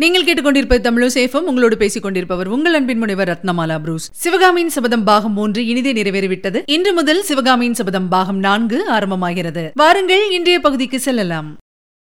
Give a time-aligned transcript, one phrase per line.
[0.00, 4.10] நீங்கள் கேட்டுக்கொண்டிருப்பது தமிழசேஃபம் உங்களோடு பேசிக் கொண்டிருப்பவர் உங்கள் அன்பின் முனைவர் ரத்னமாலா புரூஸ்.
[4.12, 6.62] சிவகாமியின் சபதம் பாகம் மூன்று இனிதே நிறைவேறிவிட்டது.
[6.66, 9.70] இன்று முதல் சிவகாமியின் சபதம் பாகம் நான்கு ஆரம்பமாகிறது.
[9.74, 11.56] வாருங்கள் இன்றைய பகுதிக்கு செல்லலாம்.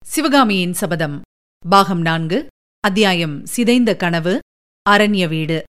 [0.04, 1.22] சிவகாமியின் சபதம்
[1.70, 2.48] பாகம் நான்கு
[2.80, 4.40] அத்தியாயம் சிதைந்த கனவு
[4.90, 5.64] அரண்ய வீடு.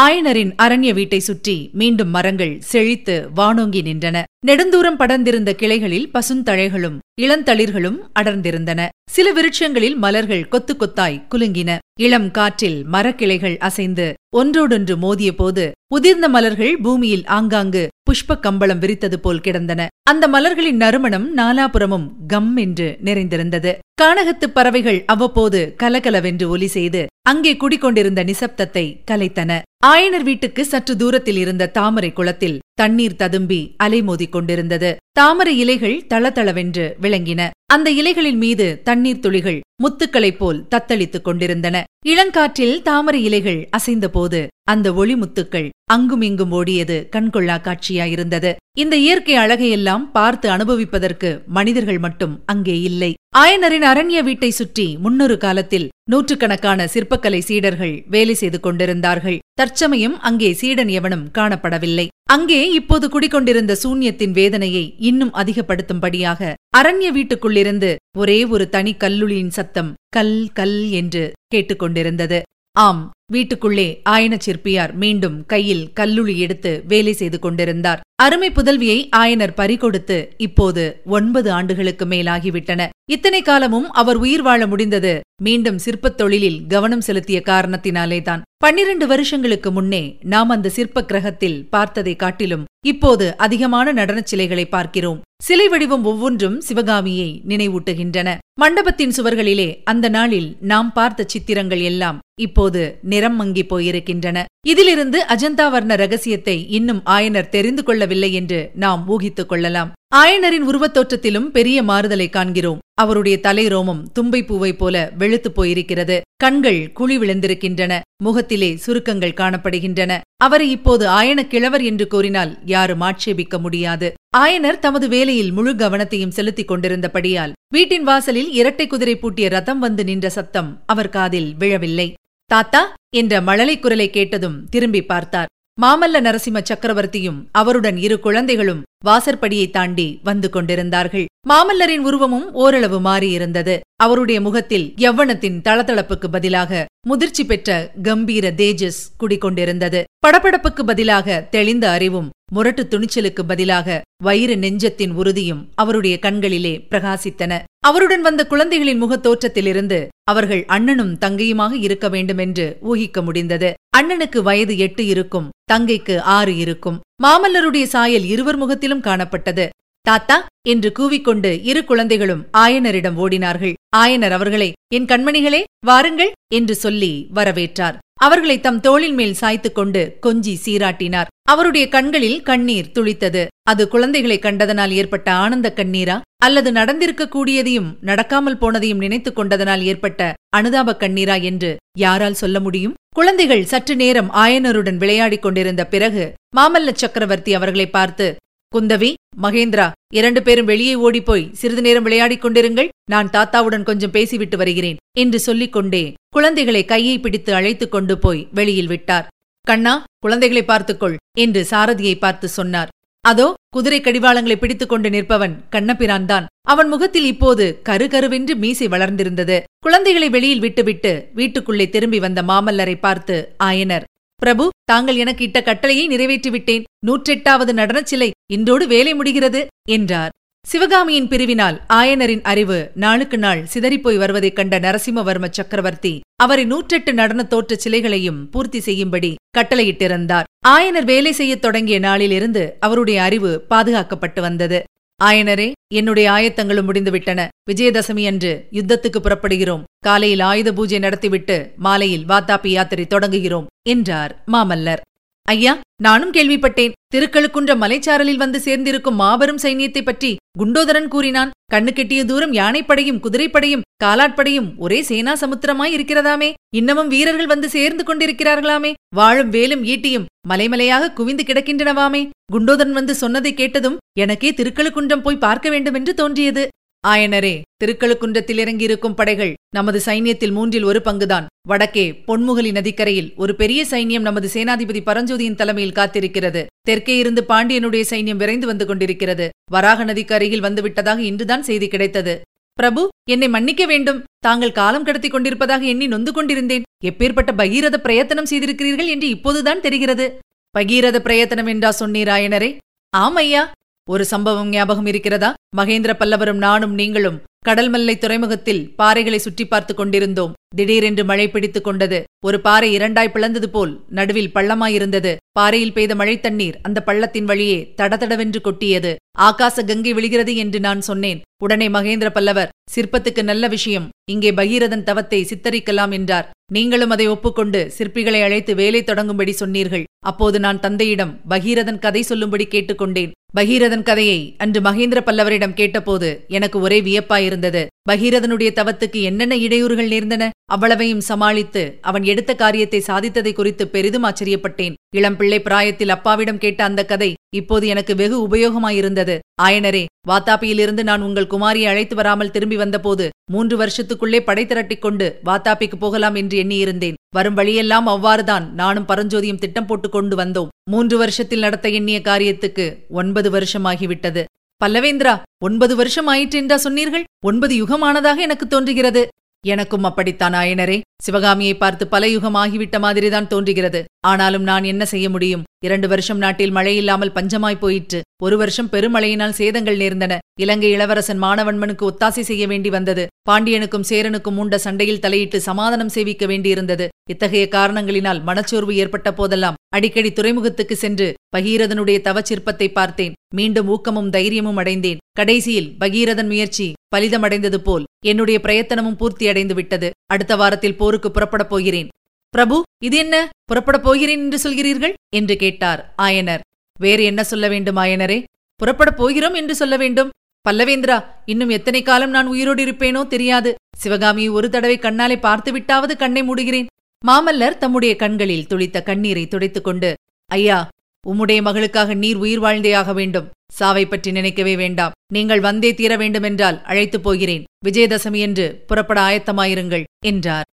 [0.00, 4.22] ஆயனரின் அரண்ய வீட்டை சுற்றி மீண்டும் மரங்கள் செழித்து வானோங்கி நின்றன.
[4.46, 8.88] நெடுந்தூரம் படர்ந்திருந்த கிளைகளில் பசுந்தழைகளும் இளந்தளிர்களும் அடர்ந்திருந்தன.
[9.10, 11.78] சில விருட்சங்களில் மலர்கள் கொத்து கொத்தாய் குலுங்கின.
[12.00, 19.40] இளம் காற்றில் மரக்கிளைகள் அசைந்து ஒன்றோடொன்று மோதிய போது உதிர்ந்த மலர்கள் பூமியில் ஆங்காங்கு புஷ்ப கம்பளம் விரித்தது போல்
[19.40, 19.86] கிடந்தன.
[20.02, 23.78] அந்த மலர்களின் நறுமணம் நாலாபுறமும் கம் என்று நிறைந்திருந்தது.
[24.02, 29.60] கானகத்து பறவைகள் அவ்வப்போது கலகலவென்று ஒலி செய்து அங்கே குடிக்கொண்டிருந்த நிசப்தத்தை கலைத்தன.
[29.86, 34.96] ஆயனர் வீட்டுக்கு சற்று தூரத்தில் இருந்த தாமரை குளத்தில் தண்ணீர் ததும்பி அலைமோதிக் கொண்டிருந்தது.
[35.12, 37.50] தாமரை இலைகள் தளதளவென்று விளங்கின.
[37.66, 41.84] அந்த இலைகளின் மீது தண்ணீர் துளிகள் முத்துக்களைப் போல் தத்தளித்துக் கொண்டிருந்தன.
[42.06, 48.50] இளங்காற்றில் தாமரை இலைகள் அசைந்தபோது அந்த ஒளிமுத்துக்கள் அங்குமிங்கும் ஓடியது கண்கொள்ளா காட்சியாயிருந்தது.
[48.82, 53.10] இந்த இயற்கை அழகையெல்லாம் பார்த்து அனுபவிப்பதற்கு மனிதர்கள் மட்டும் அங்கே இல்லை.
[53.42, 59.38] ஆயனரின் அரண்ய வீட்டை சுற்றி முன்னொரு காலத்தில் நூற்றுக்கணக்கான சிற்பக்கலை சீடர்கள் வேலை செய்து கொண்டிருந்தார்கள்.
[59.60, 62.06] தற்சமயம் அங்கே சீடன் எவனும் காணப்படவில்லை.
[62.34, 70.36] அங்கே இப்போது குடிக்கொண்டிருந்த சூன்யத்தின் வேதனையை இன்னும் அதிகப்படுத்தும்படியாக அரண்ய வீட்டுக்குள்ளிருந்து ஒரே ஒரு தனி கல்லுளியின் சத்தம் கல்
[70.58, 71.24] கல் என்று
[71.54, 72.40] கேட்டுக்கொண்டிருந்தது.
[72.76, 78.00] ஆம் வீட்டுக்குள்ளே ஆயன சிற்பியார் மீண்டும் கையில் கல்லுளி எடுத்து வேலை செய்து கொண்டிருந்தார்.
[78.22, 82.88] அருமை புதல்வியை ஆயனர் பறிகொடுத்து இப்போது ஒன்பது ஆண்டுகளுக்கு மேலாகிவிட்டன.
[83.10, 85.20] இத்தனை காலமும் அவர் உயிர் வாழ முடிந்தது.
[85.42, 88.44] மீண்டும் சிற்பத் தொழிலில் கவனம் செலுத்திய காரணத்தினாலேதான்.
[88.56, 95.22] பன்னிரண்டு வருஷங்களுக்கு முன்னே நாம் அந்த சிற்ப கிரகத்தில் பார்த்ததை காட்டிலும் இப்போது அதிகமான நடனச் சிலைகளை பார்க்கிறோம்.
[95.42, 98.28] சிலை வடிவம் ஒவ்வொன்றும் சிவகாமியை நினைவூட்டுகின்றன.
[98.60, 104.38] மண்டபத்தின் சுவர்களிலே அந்த நாளில் நாம் பார்த்த சித்திரங்கள் எல்லாம் இப்போது நிறம் மங்கி போயிருக்கின்றன.
[104.66, 109.92] இதிலிருந்து அஜந்தா வர்ண ரகசியத்தை இன்னும் ஆயனர் தெரிந்து கொள்ளவில்லை என்று நாம் ஊகித்துக் கொள்ளலாம்.
[110.14, 112.80] ஆயனரின் உருவத்தோற்றத்திலும் பெரிய மாறுதலை காண்கிறோம்.
[113.00, 116.20] அவருடைய தலை ரோமம் தும்பை பூவை போல வெளுத்துப் போயிருக்கிறது.
[116.36, 117.92] கண்கள் குழி விழுந்திருக்கின்றன.
[118.22, 120.12] முகத்திலே சுருக்கங்கள் காணப்படுகின்றன.
[120.36, 124.08] அவரை இப்போது ஆயன கிழவர் என்று கூறினால் யாரும் ஆட்சேபிக்க முடியாது.
[124.36, 130.28] ஆயனர் தமது வேலையில் முழு கவனத்தையும் செலுத்திக் கொண்டிருந்தபடியால் வீட்டின் வாசலில் இரட்டை குதிரை பூட்டிய ரதம் வந்து நின்ற
[130.28, 132.08] சத்தம் அவர் காதில் விழவில்லை.
[132.50, 132.80] தாத்தா
[133.16, 135.48] என்ற மழலை குரலை கேட்டதும் திரும்பி பார்த்தார்.
[135.82, 141.26] மாமல்ல நரசிம்ம சக்கரவர்த்தியும் அவருடன் இரு குழந்தைகளும் வாசற்படியை தாண்டி வந்து கொண்டிருந்தார்கள்.
[141.48, 143.74] மாமல்லரின் உருவமும் ஓரளவு மாறியிருந்தது.
[143.96, 152.82] அவருடைய முகத்தில் யவ்வனத்தின் தளதளப்புக்கு பதிலாக முதிர்ச்சி பெற்ற கம்பீர தேஜஸ் குடிக்கொண்டிருந்தது படபடப்புக்கு பதிலாக தெளிந்த அறிவும் முரட்டு
[152.90, 157.62] துணிச்சலுக்கு பதிலாக வயிறு நெஞ்சத்தின் உறுதியும் அவருடைய கண்களிலே பிரகாசித்தன.
[157.78, 163.74] அவருடன் வந்த குழந்தைகளின் முகத்தோற்றத்திலிருந்து அவர்கள் அண்ணனும் தங்கையுமாக இருக்க வேண்டுமென்று ஊகிக்க முடிந்தது.
[163.96, 167.00] அண்ணனுக்கு வயது எட்டு இருக்கும் தங்கைக்கு ஆறு இருக்கும்.
[167.22, 169.68] மாமல்லருடைய சாயல் இருவர் முகத்திலும் காணப்பட்டது.
[170.00, 173.72] தாத்தா என்று கூவிக்கொண்டு இரு குழந்தைகளும் ஆயனரிடம் ஓடினார்கள்.
[173.96, 177.96] ஆயனர் அவர்களை என் கண்மணிகளே வாருங்கள் என்று சொல்லி வரவேற்றார்.
[178.20, 181.30] அவர்களை தம் தோளின் மேல் சாய்த்துக் கொண்டு கொஞ்சி சீராட்டினார்.
[181.48, 183.46] அவருடைய கண்களில் கண்ணீர் துளித்தது.
[183.62, 186.20] அது குழந்தைகளை கண்டதனால் ஏற்பட்ட ஆனந்த கண்ணீரா?
[186.36, 192.94] அல்லது நடந்திருக்கக்கூடியதையும் நடக்காமல் போனதையும் நினைத்துக் கொண்டதனால் ஏற்பட்ட அனுதாப கண்ணீரா என்று யாரால் சொல்ல முடியும்?
[193.14, 198.36] குழந்தைகள் சற்று நேரம் ஆயனருடன் விளையாடிக் கொண்டிருந்த பிறகு மாமல்ல சக்கரவர்த்தி அவர்களை பார்த்து
[198.72, 202.88] குந்தவி மகேந்திரா இரண்டு பேரும் வெளியே ஓடிப்போய் சிறிது நேரம் விளையாடிக் கொண்டிருங்கள்.
[203.10, 206.04] நான் தாத்தாவுடன் கொஞ்சம் பேசிவிட்டு வருகிறேன் என்று சொல்லிக் கொண்டே
[206.36, 209.28] குழந்தைகளை கையை பிடித்து அழைத்துக் கொண்டு போய் வெளியில் விட்டார்.
[209.66, 209.92] கண்ணா
[210.24, 212.90] குழந்தைகளை பார்த்துக்கொள் என்று சாரதியை பார்த்து சொன்னார்.
[213.24, 216.44] அதோ குதிரை கடிவாளங்களை பிடித்துக் கொண்டு நிற்பவன் கண்ணபிரான்தான்.
[216.72, 219.56] அவன் முகத்தில் இப்போது கருகருவென்று மீசை வளர்ந்திருந்தது.
[219.86, 224.06] குழந்தைகளை வெளியில் விட்டுவிட்டு வீட்டுக்குள்ளே திரும்பி வந்த மாமல்லரை பார்த்து ஆயனர்
[224.42, 226.86] பிரபு தாங்கள் எனக்கு இட்ட கட்டளையை நிறைவேற்றிவிட்டேன்.
[227.06, 230.32] நூற்றெட்டாவது நடனச் சிலை இன்றோடு வேலை முடிகிறது என்றார்.
[230.68, 237.80] சிவகாமியின் பிரிவினால் ஆயனரின் அறிவு நாளுக்கு நாள் சிதறிப்போய் வருவதைக் கண்ட நரசிம்மவர்ம சக்கரவர்த்தி அவரை நூற்றெட்டு நடன தோற்றச்
[237.80, 240.44] சிலைகளையும் பூர்த்தி செய்யும்படி கட்டளையிட்டிருந்தார்.
[240.68, 244.84] ஆயனர் வேலை செய்யத் தொடங்கிய நாளிலிருந்து அவருடைய அறிவு பாதுகாக்கப்பட்டு வந்தது.
[245.24, 247.48] ஆயனரே என்னுடைய ஆயத்தங்களும் முடிந்துவிட்டன.
[247.70, 249.82] விஜயதசமி அன்று யுத்தத்துக்கு புறப்படுகிறோம்.
[249.98, 254.98] காலையில் ஆயுத பூஜை நடத்திவிட்டு மாலையில் வாத்தாப்பி யாத்திரை தொடங்குகிறோம் என்றார் மாமல்லர்.
[255.46, 256.92] ஐயா நானும் கேள்விப்பட்டேன்.
[257.14, 261.50] திருக்கழுக்குன்ற மலைச்சாரலில் வந்து சேர்ந்திருக்கும் மாபெரும் சைன்யத்தைப் பற்றி குண்டோதரன் கூறினான்.
[261.72, 266.52] கண்ணு கெட்டிய தூரம் யானைப்படையும் குதிரைப்படையும் காலாட்படையும் ஒரே சேனா சமுத்திரமாய் இருக்கிறதாமே.
[266.74, 268.92] இன்னமும் வீரர்கள் வந்து சேர்ந்து கொண்டிருக்கிறார்களாமே.
[269.14, 272.28] வாழும் வேலும் ஈட்டியும் மலைமலையாக குவிந்து கிடக்கின்றனவாமே.
[272.52, 276.68] குண்டோதரன் வந்து சொன்னதை கேட்டதும் எனக்கே திருக்கழுக்குன்றம் போய் பார்க்க வேண்டும் என்று தோன்றியது.
[277.10, 281.46] ஆயனரே திருக்கழுக்குன்றத்தில் இறங்கியிருக்கும் படைகள் நமது சைன்யத்தில் மூன்றில் ஒரு பங்குதான்.
[281.68, 286.66] வடக்கே பொன்முகலி நதிக்கரையில் ஒரு பெரிய சைன்யம் நமது சேனாதிபதி பரஞ்சோதியின் தலைமையில் காத்திருக்கிறது.
[286.88, 289.48] தெற்கே இருந்து பாண்டியனுடைய சைன்யம் விரைந்து வந்து கொண்டிருக்கிறது.
[289.70, 292.40] வராக நதிக்கு அருகில் வந்துவிட்டதாக இன்றுதான் செய்தி கிடைத்தது.
[292.72, 294.24] பிரபு என்னை மன்னிக்க வேண்டும்.
[294.38, 296.82] தாங்கள் காலம் கடத்திக் கொண்டிருப்பதாக எண்ணி நொந்து கொண்டிருந்தேன்.
[297.04, 300.38] எப்பேற்பட்ட பகீரத பிரயத்தனம் செய்திருக்கிறீர்கள் என்று இப்போதுதான் தெரிகிறது.
[300.74, 302.76] பகீரத பிரயத்தனம் என்றா சொன்னீராயனரே
[303.10, 303.72] ஆம் ஐயா.
[304.08, 305.54] ஒரு சம்பவம் ஞாபகம் இருக்கிறதா?
[305.76, 310.52] மகேந்திர பல்லவரும் நானும் நீங்களும் கடல்மல்லை துறைமுகத்தில் பாறைகளை சுற்றி பார்த்து கொண்டிருந்தோம்.
[310.76, 312.24] திடீரென்று மழை பிடித்துக் கொண்டது.
[312.44, 315.36] ஒரு பாறை இரண்டாய் பிளந்தது போல் நடுவில் பள்ளமாயிருந்தது.
[315.52, 319.16] பாறையில் பெய்த மழை தண்ணீர் அந்த பள்ளத்தின் வழியே தடதடவென்று கொட்டியது.
[319.48, 321.40] ஆகாச கங்கை விழுகிறது என்று நான் சொன்னேன்.
[321.64, 324.06] உடனே மகேந்திர பல்லவர் சிற்பத்துக்கு நல்ல விஷயம்.
[324.32, 326.46] இங்கே பகீரதன் தவத்தை சித்தரிக்கலாம் என்றார்.
[326.74, 330.06] நீங்களும் அதை ஒப்புக்கொண்டு சிற்பிகளை அழைத்து வேலை தொடங்கும்படி சொன்னீர்கள்.
[330.30, 333.34] அப்போது நான் தந்தையிடம் பகீரதன் கதை சொல்லும்படி கேட்டுக்கொண்டேன்.
[333.56, 337.86] பகீரதன் கதையை அன்று மகேந்திர பல்லவரிடம் கேட்டபோது எனக்கு ஒரே வியப்பாயிருந்தது.
[338.08, 344.94] பகீரதனுடைய தவத்துக்கு என்னென்ன இடையூறுகள் நேர்ந்தன அவ்வளவையும் சமாளித்து அவன் எடுத்த காரியத்தை சாதித்ததை குறித்து பெரிதும் ஆச்சரியப்பட்டேன்.
[345.16, 349.38] இளம்பிள்ளை பிராயத்தில் அப்பாவிடம் கேட்ட அந்த கதை இப்போது எனக்கு வெகு உபயோகமாயிருந்தது.
[349.62, 355.96] ஆயனரே வாத்தாப்பியிலிருந்து நான் உங்கள் குமாரியை அழைத்து வராமல் திரும்பி வந்தபோது மூன்று வருஷத்துக்குள்ளே படை திரட்டிக் கொண்டு வாத்தாப்பிக்கு
[355.98, 357.18] போகலாம் என்று எண்ணியிருந்தேன்.
[357.34, 360.68] வரும் வழியெல்லாம் அவ்வாறுதான் நானும் பரஞ்சோதியும் திட்டம் போட்டுக் கொண்டு வந்தோம்.
[360.90, 364.44] மூன்று வருஷத்தில் நடத்த எண்ணிய காரியத்துக்கு ஒன்பது வருஷமாகிவிட்டது.
[364.84, 367.24] பல்லவேந்திரா ஒன்பது வருஷம் ஆயிற்று என்றா சொன்னீர்கள்?
[367.46, 369.28] ஒன்பது யுகமானதாக எனக்கு தோன்றுகிறது.
[369.66, 371.00] எனக்கும் அப்படித்தான் ஆயனரே.
[371.22, 374.04] சிவகாமியை பார்த்து பல யுகம் ஆகிவிட்ட மாதிரிதான் தோன்றுகிறது.
[374.26, 375.62] ஆனாலும் நான் என்ன செய்ய முடியும்?
[375.84, 378.20] இரண்டு வருஷம் நாட்டில் மழையில்லாமல் பஞ்சமாய் போயிற்று.
[378.42, 380.38] ஒரு வருஷம் பெருமழையினால் சேதங்கள் நேர்ந்தன.
[380.60, 383.26] இலங்கை இளவரசன் மாணவன்மனுக்கு ஒத்தாசை செய்ய வேண்டி வந்தது.
[383.50, 387.06] பாண்டியனுக்கும் சேரனுக்கும் மூண்ட சண்டையில் தலையிட்டு சமாதானம் சேவிக்க வேண்டியிருந்தது.
[387.30, 393.32] இத்தகைய காரணங்களினால் மனச்சோர்வு ஏற்பட்ட போதெல்லாம் அடிக்கடி துறைமுகத்துக்கு சென்று பகீரதனுடைய தவச்சிற்பத்தை பார்த்தேன்.
[393.54, 395.22] மீண்டும் ஊக்கமும் தைரியமும் அடைந்தேன்.
[395.32, 402.08] கடைசியில் பகீரதன் முயற்சி பலிதமடைந்தது போல் என்னுடைய பிரயத்தனமும் பூர்த்தியடைந்து விட்டது அடுத்த வாரத்தில் போருக்கு புறப்படப் போகிறேன்.
[402.54, 403.48] பிரபு இது என்ன?
[403.70, 405.14] புறப்படப் போகிறேன் என்று சொல்கிறீர்கள்?
[405.36, 406.62] என்று கேட்டார் ஆயனர்.
[406.98, 408.38] வேறு என்ன சொல்ல வேண்டும் ஆயனரே?
[408.80, 410.30] புறப்படப் போகிறோம் என்று சொல்ல வேண்டும்.
[410.66, 413.74] பல்லவேந்திரா இன்னும் எத்தனை காலம் நான் உயிரோடு இருப்பேனோ தெரியாது.
[413.96, 416.86] சிவகாமியை ஒரு தடவை கண்ணாலே பார்த்துவிட்டாவது கண்ணை மூடுகிறேன்.
[417.26, 420.10] மாமல்லர் தம்முடைய கண்களில் துளித்த கண்ணீரை துடைத்துக் கொண்டு
[420.52, 420.80] ஐயா
[421.28, 423.48] உம்முடைய மகளுக்காக நீர் உயிர் வாழ்ந்தேயாக வேண்டும்.
[423.72, 425.14] சாவை பற்றி நினைக்கவே வேண்டாம்.
[425.32, 427.64] நீங்கள் வந்தே தீர வேண்டுமென்றால் அழைத்துப் போகிறேன்.
[427.86, 430.68] விஜயதசமி என்று புறப்பட ஆயத்தமாயிருங்கள் என்றார்.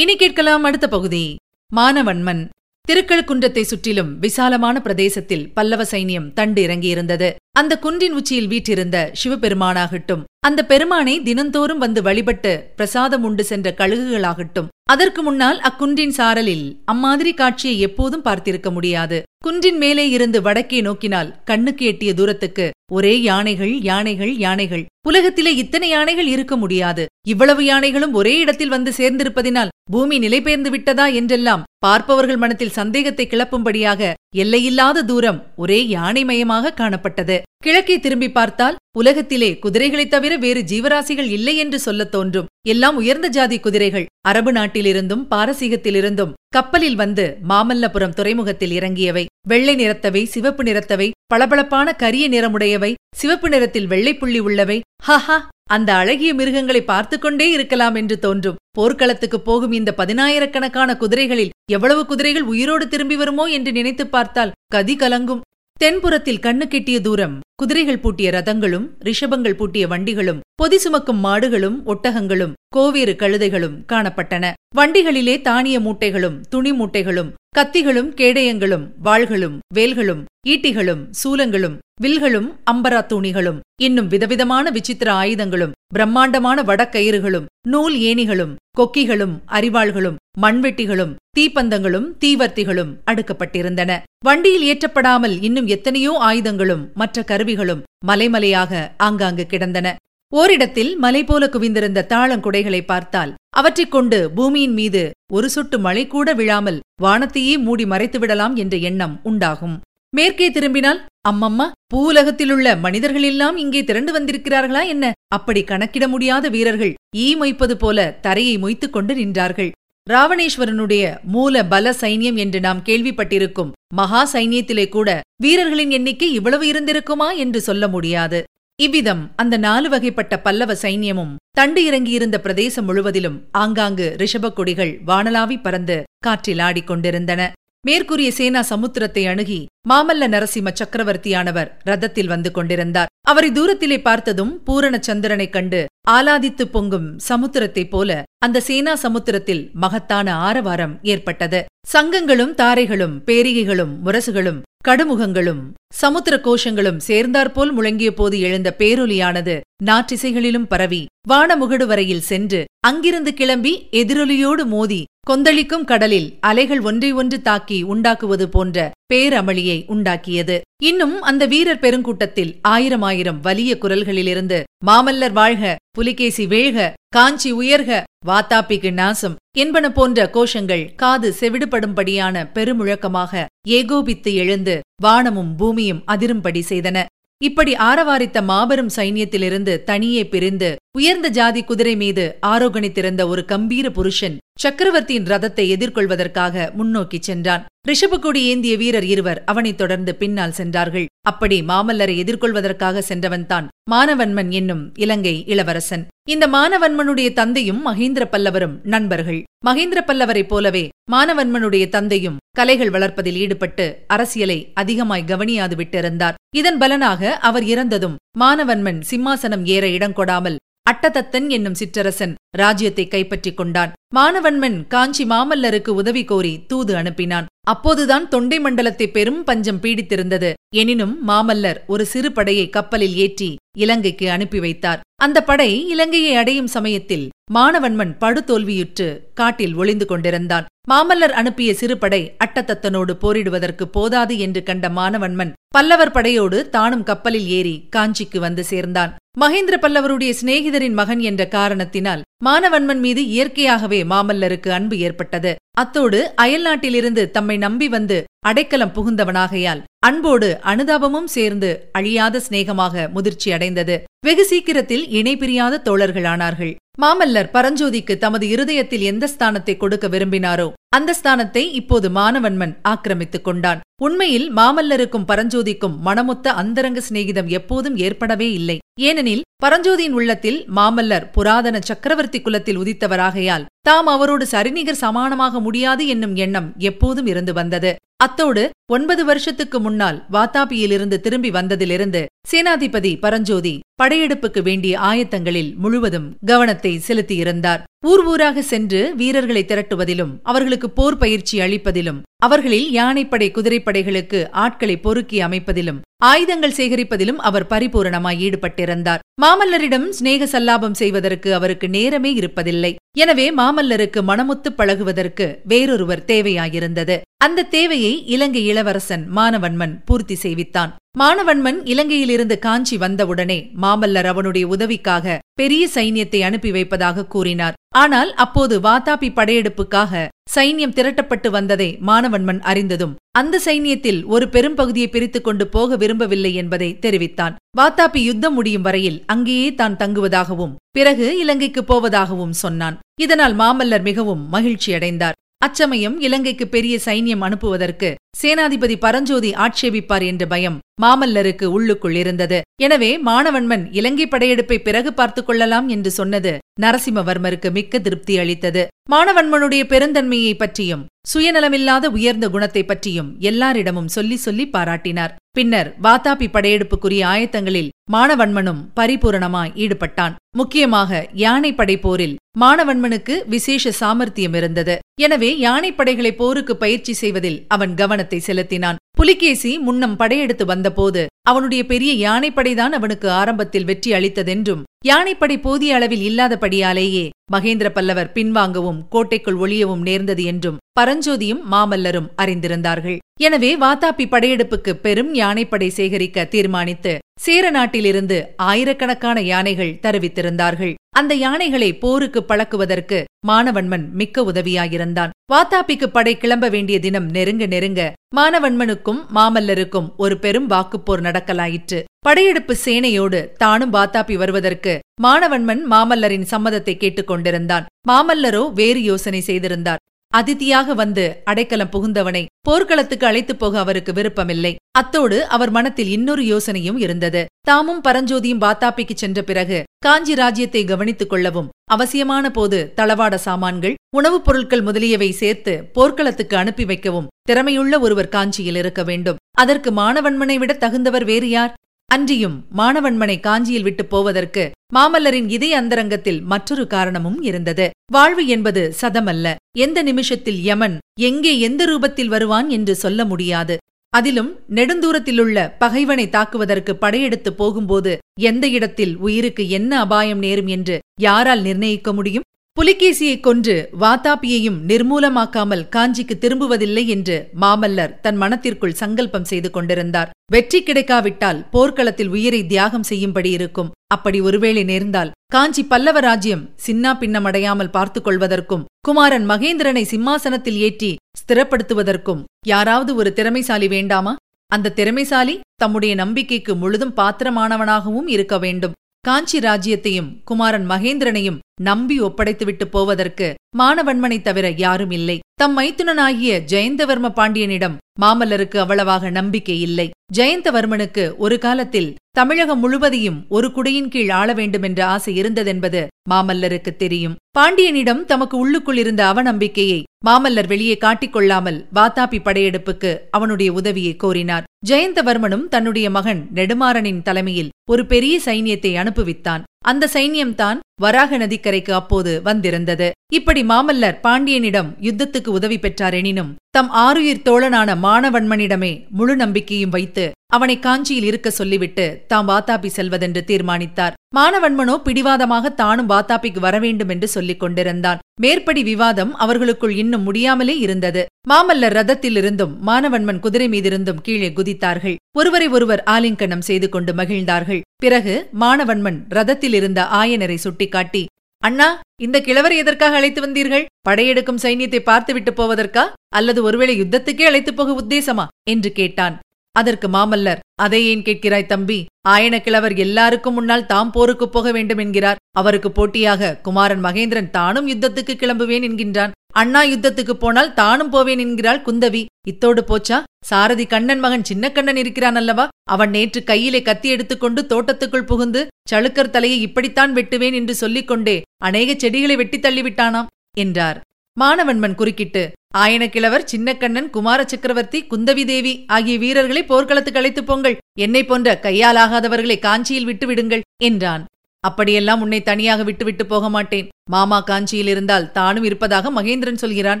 [0.02, 1.36] இனி கேட்கலாம் அடுத்த பகுதி.
[1.76, 2.42] மானவன்மன்.
[2.88, 7.28] திருக்கழுக்குன்றத்தை சுற்றிலும் விசாலமான பிரதேசத்தில் பல்லவ சைன்யம் தண்டு இறங்கியிருந்தது.
[7.58, 15.22] அந்த குன்றின் உச்சியில் வீற்றிருந்த சிவபெருமானாகட்டும் அந்த பெருமானை தினந்தோறும் வந்து வழிபட்டு பிரசாதம் உண்டு சென்ற கழுகுகளாகட்டும் அதற்கு
[15.22, 19.22] முன்னால் அக்குன்றின் சாரலில் அம்மாதிரி காட்சியை எப்போதும் பார்த்திருக்க முடியாது.
[19.44, 24.82] குன்றின் மேலே இருந்து வடக்கே நோக்கினால் கண்ணுக்கு எட்டிய தூரத்துக்கு ஒரே யானைகள் யானைகள் யானைகள்.
[25.06, 27.02] உலகத்திலே இத்தனை யானைகள் இருக்க முடியாது.
[27.28, 35.04] இவ்வளவு யானைகளும் ஒரே இடத்தில் வந்து சேர்ந்திருப்பதினால் பூமி நிலைபெயர்ந்து விட்டதா என்றெல்லாம் பார்ப்பவர்கள் மனத்தில் சந்தேகத்தை கிளப்பும்படியாக எல்லையில்லாத
[35.04, 37.36] தூரம் ஒரே யானைமயமாக காணப்பட்டது.
[37.64, 42.46] கிழக்கே திரும்பி பார்த்தால் உலகத்திலே குதிரைகளைத் தவிர வேறு ஜீவராசிகள் இல்லை என்று சொல்லத் தோன்றும்.
[42.68, 44.06] எல்லாம் உயர்ந்த ஜாதி குதிரைகள்.
[44.20, 49.26] அரபு நாட்டிலிருந்தும் பாரசீகத்திலிருந்தும் கப்பலில் வந்து மாமல்லபுரம் துறைமுகத்தில் இறங்கியவை.
[49.48, 54.80] வெள்ளை நிறத்தவை சிவப்பு நிறத்தவை பளபளப்பான கரிய நிறமுடையவை சிவப்பு நிறத்தில் வெள்ளைப்புள்ளி உள்ளவை.
[55.06, 55.38] ஹஹா!
[55.70, 58.56] அந்த அழகிய மிருகங்களை பார்த்து கொண்டே இருக்கலாம் என்று தோன்றும்.
[58.70, 65.40] போர்க்களத்துக்கு போகும் இந்த பதினாயிரக்கணக்கான குதிரைகளில் எவ்வளவு குதிரைகள் உயிரோடு திரும்பி வருமோ என்று நினைத்து பார்த்தால் கதி கலங்கும்.
[65.80, 73.12] தென்புறத்தில் கண்ணு கெட்டிய தூரம் குதிரைகள் பூட்டிய ரதங்களும் ரிஷபங்கள் பூட்டிய வண்டிகளும் பொதி சுமக்கும் மாடுகளும் ஒட்டகங்களும் கோவேறு
[73.12, 74.52] கழுதைகளும் காணப்பட்டன.
[74.74, 84.08] வண்டிகளிலே தானிய மூட்டைகளும் துணி மூட்டைகளும் கத்திகளும் கேடயங்களும் வாள்களும் வேல்களும் ஈட்டிகளும் சூலங்களும் வில்களும் அம்பரா தூணிகளும் இன்னும்
[84.08, 93.90] விதவிதமான விசித்திர ஆயுதங்களும் பிரம்மாண்டமான வடக்கயிறுகளும் நூல் ஏணிகளும் கொக்கிகளும் அரிவாள்களும் மண்வெட்டிகளும் தீப்பந்தங்களும் தீவர்த்திகளும் அடுக்கப்பட்டிருந்தன.
[94.24, 99.96] வண்டியில் ஏற்றப்படாமல் இன்னும் எத்தனையோ ஆயுதங்களும் மற்ற கருவிகளும் மலைமலையாக ஆங்காங்கு கிடந்தன.
[100.32, 106.80] ஓரிடத்தில் மலை போல குவிந்திருந்த தாளங்குடைகளை பார்த்தால் அவற்றைக் கொண்டு பூமியின் மீது ஒரு சொட்டு மழை கூட விழாமல்
[107.02, 109.80] வானத்தையே மூடி மறைத்து விடலாம் என்ற எண்ணம் உண்டாகும்.
[110.16, 115.12] மேற்கே திரும்பினால் அம்மம்மா பூவுலகத்திலுள்ள மனிதர்கள் எல்லாம் இங்கே திரண்டு வந்திருக்கிறார்களா என்ன?
[115.28, 119.70] அப்படி கணக்கிட முடியாத வீரர்கள் ஈ மொய்ப்பது போல தரையை மொய்த்துக் கொண்டு நின்றார்கள்.
[120.10, 127.60] ராவணேஸ்வரனுடைய மூல பல சைன்யம் என்று நாம் கேள்விப்பட்டிருக்கும் மகா சைன்யத்திலே கூட வீரர்களின் எண்ணிக்கை இவ்வளவு இருந்திருக்குமா என்று
[127.60, 128.44] சொல்ல முடியாது.
[128.78, 135.96] இவ்விதம் அந்த நாலு வகைப்பட்ட பல்லவ சைன்யமும் தண்டு இறங்கியிருந்த பிரதேசம் முழுவதிலும் ஆங்காங்கு ரிஷபக் கொடிகள் வானலாவி பறந்து
[136.18, 137.40] காற்றில் ஆடிக்கொண்டிருந்தன
[137.80, 139.58] மேற்கூறிய சேனா சமுத்திரத்தை அணுகி
[139.88, 143.10] மாமல்ல நரசிம்ம சக்கரவர்த்தியானவர் ரதத்தில் வந்து கொண்டிருந்தார்.
[143.20, 150.98] அவரை தூரத்திலே பார்த்ததும் பூரண சந்திரனைக் கண்டு ஆலாதித்து பொங்கும் சமுத்திரத்தைப் போல அந்த சேனா சமுத்திரத்தில் மகத்தான ஆரவாரம்
[151.02, 151.60] ஏற்பட்டது.
[151.92, 155.62] சங்கங்களும் தாரைகளும் பேரிகைகளும் முரசுகளும் கடுமுகங்களும்
[155.94, 164.64] சமுத்திர கோஷங்களும் சேர்ந்தாற்போல் முழங்கிய போது எழுந்த பேரொலியானது நாற்றிசைகளிலும் பரவி வானமுகடு வரையில் சென்று அங்கிருந்து கிளம்பி எதிரொலியோடு
[164.66, 168.78] மோதி கொந்தளிக்கும் கடலில் அலைகள் ஒன்றை ஒன்று தாக்கி உண்டாக்குவது போன்ற
[169.12, 170.60] பேரமளியை உண்டாக்கியது.
[170.82, 178.90] இன்னும் அந்த வீரர் பெருங்கூட்டத்தில் ஆயிரம் ஆயிரம் வலிய குரல்களிலிருந்து மாமல்லர் வாழ்க புலிகேசி வேழ்க காஞ்சி உயர்க வாத்தாப்பிக்கு
[178.92, 187.04] நாசம் என்பன போன்ற கோஷங்கள் காது செவிடுபடும்படியான பெருமுழக்கமாக ஏகோபித்து எழுந்து வானமும் பூமியும் அதிரும்படி செய்தன.
[187.44, 195.24] இப்படி ஆரவாரித்த மாபெரும் சைன்யத்திலிருந்து தனியே பிரிந்து உயர்ந்த ஜாதி குதிரை மீது ஆரோகணித்திருந்த ஒரு கம்பீர புருஷன் சக்கரவர்த்தியின்
[195.24, 197.64] ரதத்தை எதிர்கொள்வதற்காக முன்னோக்கி சென்றான்.
[197.88, 201.06] ரிஷபக்கொடி ஏந்திய வீரர் இருவர் அவனைத் தொடர்ந்து பின்னால் சென்றார்கள்.
[201.28, 206.04] அப்படி மாமல்லரை எதிர்கொள்வதற்காக சென்றவன்தான் மானவன்மன் என்னும் இலங்கை இளவரசன்.
[206.30, 209.40] இந்த மானவன்மனுடைய தந்தையும் மகேந்திர பல்லவரும் நண்பர்கள்.
[209.66, 216.38] மகேந்திர பல்லவரைப் போலவே மானவன்மனுடைய தந்தையும் கலைகள் வளர்ப்பதில் ஈடுபட்டு அரசியலை அதிகமாய் கவனியாது விட்டிருந்தார்.
[216.56, 220.56] இதன் பலனாக அவர் இறந்ததும் மானவன்மன் சிம்மாசனம் ஏற இடம் கொடாமல்
[220.90, 223.90] அட்டதத்தன் என்னும் சிற்றரசன் ராஜ்யத்தை கைப்பற்றிக் கொண்டான்.
[224.16, 227.48] மானவன்மன் காஞ்சி மாமல்லருக்கு உதவி கோரி தூது அனுப்பினான்.
[227.68, 230.50] அப்போதுதான் தொண்டை மண்டலத்தை பெரும் பஞ்சம் பீடித்திருந்தது.
[230.76, 235.02] எனினும் மாமல்லர் ஒரு சிறு படையை கப்பலில் ஏற்றி இலங்கைக்கு அனுப்பி வைத்தார்.
[235.22, 240.66] அந்த படை இலங்கையை அடையும் சமயத்தில் மானவன்மன் படுதோல்வியுற்று காட்டில் ஒளிந்து கொண்டிருந்தான்.
[240.90, 248.38] மாமல்லர் அனுப்பிய சிறுபடை அட்டத்தத்தனோடு போரிடுவதற்கு போதாது என்று கண்ட மாணவன்மன் பல்லவர் படையோடு தானும் கப்பலில் ஏறி காஞ்சிக்கு
[248.38, 249.12] வந்து சேர்ந்தான்.
[249.42, 255.52] மகேந்திர பல்லவருடைய சிநேகிதரின் மகன் என்ற காரணத்தினால் மானவன்மன் மீது இயற்கையாகவே மாமல்லருக்கு அன்பு ஏற்பட்டது.
[255.82, 258.16] அத்தோடு அயல்நாட்டிலிருந்து தம்மை நம்பி வந்து
[258.46, 266.74] அடைக்கலம் புகுந்தவனாகையால் அன்போடு அனுதாபமும் சேர்ந்து அழியாத சிநேகமாக முதிர்ச்சி அடைந்தது வெகு சீக்கிரத்தில் இணை பிரியாத தோழர்களானார்கள்.
[266.98, 273.82] மாமல்லர் பரஞ்சோதிக்கு தமது இருதயத்தில் எந்த ஸ்தானத்தை கொடுக்க விரும்பினாரோ அந்த ஸ்தானத்தை இப்போது மானவன்மன் ஆக்கிரமித்துக் கொண்டான்.
[274.02, 278.76] உண்மையில் மாமல்லருக்கும் பரஞ்சோதிக்கும் மனமொத்த அந்தரங்க சிநேகிதம் எப்போதும் ஏற்படவே இல்லை.
[279.00, 286.68] ஏனெனில் பரஞ்சோதியின் உள்ளத்தில் மாமல்லர் புராதன சக்கரவர்த்தி குலத்தில் உதித்தவராகையால் தாம் அவரோடு சரிநிகர் சமானமாக முடியாது என்னும் எண்ணம்
[286.90, 287.92] எப்போதும் இருந்து வந்தது.
[288.24, 288.62] அத்தோடு
[288.92, 297.82] ஒன்பது வருஷத்துக்கு முன்னால் வாத்தாபியிலிருந்து திரும்பி வந்ததிலிருந்து சேனாதிபதி பரஞ்சோதி படையெடுப்புக்கு வேண்டிய ஆயத்தங்களில் முழுவதும் கவனத்தை செலுத்தியிருந்தார்.
[298.04, 305.98] ஊர் ஊராக சென்று வீரர்களை திரட்டுவதிலும் அவர்களுக்கு போர் பயிற்சி அளிப்பதிலும் அவர்களில் யானைப்படை குதிரைப்படைகளுக்கு ஆட்களை பொறுக்கி அமைப்பதிலும்
[306.24, 309.22] ஆயுதங்கள் சேகரிப்பதிலும் அவர் பரிபூரணமாய் ஈடுபட்டிருந்தார்.
[309.42, 312.92] மாமல்லரிடம் சிநேக சல்லாபம் செய்வதற்கு அவருக்கு நேரமே இருப்பதில்லை.
[313.18, 317.16] எனவே மாமல்லருக்கு மனமுத்து பழகுவதற்கு வேறொருவர் தேவையாயிருந்தது.
[317.44, 320.92] அந்த தேவையை இலங்கை இளவரசன் மானவன்மன் பூர்த்தி செய்வித்தான்.
[321.18, 327.76] மானவன்மன் இலங்கையிலிருந்து காஞ்சி வந்தவுடனே மாமல்லர் அவனுடைய உதவிக்காக பெரிய சைன்யத்தை அனுப்பி வைப்பதாக கூறினார்.
[328.02, 335.46] ஆனால் அப்போது வாதாபி படையெடுப்புக்காக சைன்யம் திரட்டப்பட்டு வந்ததை மானவன்மன் அறிந்ததும் அந்த சைன்யத்தில் ஒரு பெரும் பகுதியை பிரித்துக்
[335.46, 337.56] கொண்டு போக விரும்பவில்லை என்பதை தெரிவித்தான்.
[337.78, 342.96] வாத்தாபி யுத்தம் முடியும் வரையில் அங்கேயே தான் தங்குவதாகவும் பிறகு இலங்கைக்கு போவதாகவும் சொன்னான்.
[343.24, 345.38] இதனால் மாமல்லர் மிகவும் மகிழ்ச்சியடைந்தார்.
[345.64, 352.60] அச்சமயம் இலங்கைக்கு பெரிய சைன்யம் அனுப்புவதற்கு சேனாதிபதி பரஞ்சோதி ஆட்சேபிப்பார் என்ற பயம் மாமல்லருக்கு உள்ளுக்குள் இருந்தது.
[352.82, 358.86] எனவே மாணவன்மன் இலங்கை படையெடுப்பை பிறகு பார்த்துக் கொள்ளலாம் என்று சொன்னது நரசிம்மவர்மருக்கு மிக்க திருப்தி அளித்தது.
[359.10, 365.34] மாணவன்மனுடைய பெருந்தன்மையை பற்றியும் சுயநலமில்லாத உயர்ந்த குணத்தை பற்றியும் எல்லாரிடமும் சொல்லி சொல்லி பாராட்டினார்.
[365.50, 370.34] பின்னர் வாத்தாபி படையெடுப்புக்குரிய ஆயத்தங்களில் மாணவன்மனும் பரிபூரணமாய் ஈடுபட்டான்.
[370.56, 374.94] முக்கியமாக யானைப்படை போரில் மாணவன்மனுக்கு விசேஷ சாமர்த்தியம் இருந்தது.
[375.24, 379.00] எனவே யானைப்படைகளை போருக்கு பயிற்சி செய்வதில் அவன் கவனத்தை செலுத்தினான்.
[379.18, 387.24] புலிகேசி முன்னம் படையெடுத்து வந்தபோது அவனுடைய பெரிய யானைப்படைதான் அவனுக்கு ஆரம்பத்தில் வெற்றி அளித்ததென்றும் யானைப்படை போதிய அளவில் இல்லாதபடியாலேயே
[387.54, 393.18] மகேந்திர பல்லவர் பின்வாங்கவும் கோட்டைக்குள் ஒளியவும் நேர்ந்தது என்றும் பரஞ்சோதியும் மாமல்லரும் அறிந்திருந்தார்கள்.
[393.40, 400.94] எனவே வாத்தாப்பி படையெடுப்புக்கு பெரும் யானைப்படை சேகரிக்க தீர்மானித்து சேர நாட்டிலிருந்து ஆயிரக்கணக்கான யானைகள் தருவித்திருந்தார்கள்.
[401.10, 405.32] அந்த யானைகளை போருக்கு பழக்குவதற்கு மானவன்மன் மிக்க உதவியாயிருந்தான்.
[405.52, 408.02] வாத்தாப்பிக்கு படை கிளம்ப வேண்டிய தினம் நெருங்க நெருங்க
[408.36, 412.00] மானவன்மனுக்கும் மாமல்லருக்கும் ஒரு பெரும் வாக்குப்போர் நடக்கலாயிற்று.
[412.18, 420.02] படையெடுப்பு சேனையோடு தானும் வாத்தாப்பி வருவதற்கு மானவன்மன் மாமல்லரின் சம்மதத்தை கேட்டுக் கொண்டிருந்தான் மாமல்லரோ வேறு யோசனை செய்திருந்தார்.
[420.30, 424.76] அதிதியாக வந்து அடைக்கலம் புகுந்தவனை போர்க்களத்துக்கு அழைத்துப் போக அவருக்கு விருப்பமில்லை.
[424.90, 427.46] அத்தோடு அவர் மனத்தில் இன்னொரு யோசனையும் இருந்தது.
[427.60, 434.82] தாமும் பரஞ்சோதியும் பாத்தாப்பிக்கு சென்ற பிறகு காஞ்சி ராஜ்யத்தை கவனித்துக் கொள்ளவும் அவசியமான போது தளவாட சாமான்கள் உணவுப் பொருட்கள்
[434.82, 439.36] முதலியவை சேர்த்து போர்க்களத்துக்கு அனுப்பி வைக்கவும் திறமையுள்ள ஒருவர் காஞ்சியில் இருக்க வேண்டும்.
[439.58, 441.74] அதற்கு மாணவன்மனை விட தகுந்தவர் வேறு யார்?
[442.06, 447.86] அன்றியும் மாணவன்மனை காஞ்சியில் விட்டு போவதற்கு மாமல்லரின் இதய அந்தரங்கத்தில் மற்றொரு காரணமும் இருந்தது.
[448.12, 449.46] வாழ்வு என்பது சதமல்ல.
[449.78, 453.74] எந்த நிமிஷத்தில் யமன் எங்கே எந்த ரூபத்தில் வருவான் என்று சொல்ல முடியாது.
[454.12, 462.12] அதிலும் நெடுந்தூரத்திலுள்ள பகைவனை தாக்குவதற்கு படையெடுத்து போகும்போது எந்த இடத்தில் உயிருக்கு என்ன அபாயம் நேரும் என்று யாரால் நிர்ணயிக்க
[462.12, 462.46] முடியும்?
[462.78, 470.30] புலிகேசியைக் கொன்று வாத்தாப்பியையும் நிர்மூலமாக்காமல் காஞ்சிக்கு திரும்புவதில்லை என்று மாமல்லர் தன் மனத்திற்குள் சங்கல்பம் செய்து கொண்டிருந்தார்.
[470.52, 473.90] வெற்றி கிடைக்காவிட்டால் போர்க்களத்தில் உயிரை தியாகம் செய்யும்படி இருக்கும்.
[474.06, 482.44] அப்படி ஒருவேளை நேர்ந்தால் காஞ்சி பல்லவ ராஜ்யம் சின்னா பின்னமடையாமல் பார்த்துக் கொள்வதற்கும் குமாரன் மகேந்திரனை சிம்மாசனத்தில் ஏற்றி ஸ்திரப்படுத்துவதற்கும்
[482.66, 484.36] யாராவது ஒரு திறமைசாலி வேண்டாமா?
[484.66, 488.92] அந்த திறமைசாலி தம்முடைய நம்பிக்கைக்கு முழுதும் பாத்திரமானவனாகவும் இருக்க வேண்டும்.
[489.20, 495.38] காஞ்சி ராஜ்யத்தையும் குமாரன் மகேந்திரனையும் நம்பி ஒப்படைத்துவிட்டு போவதற்கு மானவன்மனை தவிர யாரும் இல்லை.
[495.54, 500.10] தம் மைத்துனனாகிய ஜெயந்தவர்ம பாண்டியனிடம் மாமல்லருக்கு அவ்வளவாக நம்பிக்கை இல்லை.
[500.36, 507.36] ஜெயந்தவர்மனுக்கு ஒரு காலத்தில் தமிழகம் முழுவதையும் ஒரு குடையின் கீழ் ஆள வேண்டுமென்ற ஆசை இருந்ததென்பது மாமல்லருக்கு தெரியும்.
[507.58, 514.64] பாண்டியனிடம் தமக்கு உள்ளுக்குள் இருந்த அவநம்பிக்கையை மாமல்லர் வெளியே காட்டிக்கொள்ளாமல் வாத்தாபி படையெடுப்புக்கு அவனுடைய உதவியை கோரினார்.
[514.86, 519.62] ஜெயந்தவர்மனும் தன்னுடைய மகன் நெடுமாறனின் தலைமையில் ஒரு பெரிய சைன்யத்தை அனுப்புவித்தான்.
[519.84, 523.12] அந்த சைன்யம்தான் வராக நதிக்கரைக்கு அப்போது வந்திருந்தது.
[523.36, 530.24] இப்படி மாமல்லர் பாண்டியனிடம் யுத்தத்துக்கு உதவி பெற்றார் எனினும் தம் ஆறுயிர் தோழனான மானவன்மனிடமே முழு நம்பிக்கையும் வைத்து
[530.56, 534.14] அவனை காஞ்சியில் இருக்க சொல்லிவிட்டு தாம் வாத்தாப்பி செல்வதென்று தீர்மானித்தார்.
[534.36, 538.22] மானவன்மனோ பிடிவாதமாக தானும் வாத்தாப்பிக்கு வரவேண்டும் என்று சொல்லிக் கொண்டிருந்தான்.
[538.40, 541.26] மேற்படி விவாதம் அவர்களுக்குள் இன்னும் முடியாமலே இருந்தது.
[541.48, 545.16] மாமல்லர் ரதத்திலிருந்தும் மானவன்மன் குதிரை மீதிருந்தும் கீழே குதித்தார்கள்.
[545.38, 547.82] ஒருவரை ஒருவர் ஆலிங்கனம் செய்து கொண்டு மகிழ்ந்தார்கள்.
[547.96, 551.24] பிறகு மானவன்மன் ரதத்தில் இருந்த ஆயனரை சுட்டிக்காட்டி
[551.58, 553.84] அண்ணா இந்த கிழவரை எதற்காக அழைத்து வந்தீர்கள்?
[554.08, 556.02] படையெடுக்கும் சைன்யத்தை பார்த்துவிட்டு போவதற்கா?
[556.28, 558.46] அல்லது ஒருவேளை யுத்தத்துக்கே அழைத்துப் போக உத்தேசமா?
[558.70, 559.38] என்று கேட்டான்.
[559.72, 562.06] அதற்கு மாமல்லர் அதை ஏன் கேட்கிறாய் தம்பி?
[562.28, 565.36] ஆயன கிழவர் எல்லாருக்கும் முன்னால் தாம் போருக்குப் போக வேண்டும் என்கிறார்.
[565.50, 569.30] அவருக்கு போட்டியாக குமாரன் மகேந்திரன் தானும் யுத்தத்துக்கு கிளம்புவேன் என்கின்றான்.
[569.58, 572.24] அண்ணா யுத்தத்துக்கு போனால் தானும் போவேன் என்கிறாள் குந்தவி.
[572.48, 573.22] இத்தோடு போச்சா?
[573.44, 579.60] சாரதி கண்ணன் மகன் சின்னக்கண்ணன் இருக்கிறான் அல்லவா அவன் நேற்று கையிலே கத்தி எடுத்துக்கொண்டு தோட்டத்துக்குள் புகுந்து சளுக்கர் தலையை
[579.60, 583.26] இப்படித்தான் வெட்டுவேன் என்று சொல்லிக் கொண்டே அநேக செடிகளை வெட்டித் தள்ளிவிட்டானாம்
[583.58, 584.00] என்றார்.
[584.40, 585.42] மானவன்மன் குறுக்கிட்டு
[585.78, 590.78] ஆயனக்கிழவர் சின்னக்கண்ணன் குமார சக்கரவர்த்தி குந்தவி தேவி ஆகிய வீரர்களை போர்க்களத்துக்கு அழைத்துப் போங்கள்.
[590.98, 594.24] என்னை போன்ற கையாலாகாதவர்களை காஞ்சியில் விட்டுவிடுங்கள் என்றான்.
[594.60, 596.88] அப்படியெல்லாம் உன்னை தனியாக விட்டுவிட்டு போக மாட்டேன்.
[597.10, 600.00] மாமா காஞ்சியில் இருந்தால் தானும் இருப்பதாக மகேந்திரன் சொல்கிறான்.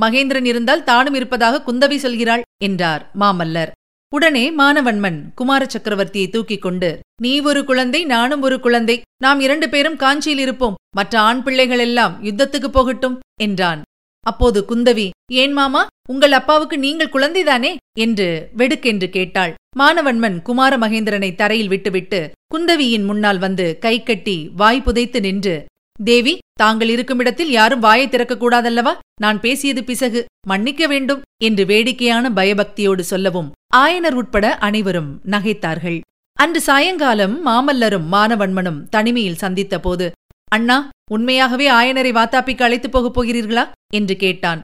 [0.00, 3.72] மகேந்திரன் இருந்தால் தானும் இருப்பதாக குந்தவி சொல்கிறாள் என்றார் மாமல்லர்.
[4.12, 9.02] உடனே மானவன்மன் குமார சக்கரவர்த்தியை தூக்கிக் கொண்டு நீ ஒரு குழந்தை நானும் ஒரு குழந்தை.
[9.22, 10.74] நாம் இரண்டு பேரும் காஞ்சியில் இருப்போம்.
[10.96, 13.82] மற்ற ஆண் பிள்ளைகள் எல்லாம் யுத்தத்துக்கு போகட்டும் என்றான்.
[14.30, 15.06] அப்போது குந்தவி
[15.42, 17.70] ஏன் மாமா உங்கள் அப்பாவுக்கு நீங்கள் குழந்தைதானே?
[17.98, 19.52] என்று வெடுக்கென்று கேட்டாள்.
[19.78, 22.20] மானவன்மன் குமார மகேந்திரனை தரையில் விட்டுவிட்டு
[22.54, 25.54] குந்தவியின் முன்னால் வந்து கை கட்டி வாய் புதைத்து நின்று
[26.04, 33.04] தேவி தாங்கள் இருக்கும் இடத்தில் யாரும் வாயை திறக்கக்கூடாதல்லவா நான் பேசியது பிசகு மன்னிக்க வேண்டும் என்று வேடிக்கையான பயபக்தியோடு
[33.12, 35.98] சொல்லவும் ஆயனர் உட்பட அனைவரும் நகைத்தார்கள்.
[36.36, 40.06] அன்று சாயங்காலம் மாமல்லரும் மானவன்மனும் தனிமையில் சந்தித்தபோது
[40.54, 43.64] அண்ணா உண்மையாகவே ஆயனரை வாத்தாப்பிக்கு அழைத்துப் போகப் போகிறீர்களா?
[43.94, 44.60] என்று கேட்டான்.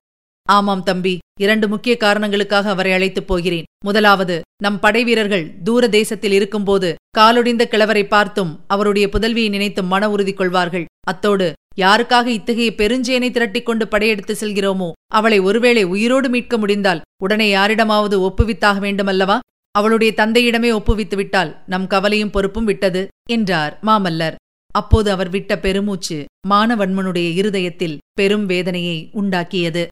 [0.48, 3.64] ஆமாம் தம்பி இரண்டு முக்கிய காரணங்களுக்காக அவரை அழைத்துப் போகிறேன்.
[3.84, 10.84] முதலாவது நம் படைவீரர்கள் தூர தேசத்தில் இருக்கும்போது காலொடிந்த கிழவரை பார்த்தும் அவருடைய புதல்வியை நினைத்தும் மன உறுதி கொள்வார்கள்.
[11.06, 18.16] அத்தோடு யாருக்காக இத்தகைய பெருஞ்சேனை திரட்டிக் கொண்டு படையெடுத்து செல்கிறோமோ அவளை ஒருவேளை உயிரோடு மீட்க முடிந்தால் உடனே யாரிடமாவது
[18.20, 19.38] ஒப்புவித்தாக வேண்டுமல்லவா?
[19.70, 24.34] அவளுடைய தந்தையிடமே ஒப்புவித்து விட்டால் நம் கவலையும் பொறுப்பும் விட்டது என்றார் மாமல்லர்.
[24.72, 29.86] அப்போது அவர் விட்ட பெருமூச்சு மானவன்மனுடைய இருதயத்தில் பெரும் வேதனையை உண்டாக்கியது.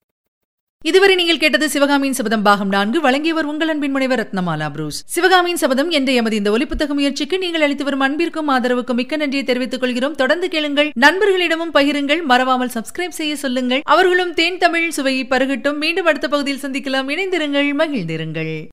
[0.85, 3.01] இதுவரை நீங்கள் கேட்டது சிவகாமியின் சபதம் பாகம் நான்கு.
[3.01, 5.03] வழங்கியவர் உங்கள் அன்பின் முனைவர் ரத்னமாலா புரூஸ்.
[5.07, 9.81] சிவகாமியின் சபதம் என்ற எமது இந்த ஒலிப்புத்தக முயற்சிக்கு நீங்கள் அளித்து வரும் அன்பிற்கும் ஆதரவுக்கும் மிக்க நன்றியை தெரிவித்துக்
[9.81, 10.15] கொள்கிறோம்.
[10.15, 13.81] தொடர்ந்து கேளுங்கள் நண்பர்களிடமும் பகிருங்கள் மறவாமல் சப்ஸ்கிரைப் செய்ய சொல்லுங்கள்.
[13.85, 15.79] அவர்களும் தேன் தமிழ் சுவையை பருகட்டும்.
[15.79, 17.11] மீண்டும் அடுத்த பகுதியில் சந்திக்கலாம்.
[17.11, 18.67] இணைந்திருங்கள் மகிழ்ந்திருங்கள்.